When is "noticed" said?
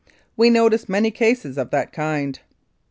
0.49-0.89